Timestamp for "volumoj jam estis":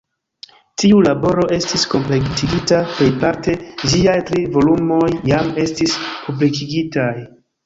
4.57-5.95